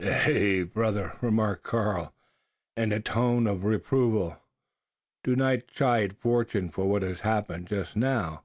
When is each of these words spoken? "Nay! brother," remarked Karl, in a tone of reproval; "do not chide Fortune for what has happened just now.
"Nay! 0.00 0.64
brother," 0.64 1.16
remarked 1.22 1.62
Karl, 1.62 2.12
in 2.76 2.90
a 2.90 2.98
tone 2.98 3.46
of 3.46 3.62
reproval; 3.62 4.42
"do 5.22 5.36
not 5.36 5.68
chide 5.68 6.16
Fortune 6.18 6.68
for 6.68 6.88
what 6.90 7.02
has 7.02 7.20
happened 7.20 7.68
just 7.68 7.94
now. 7.94 8.42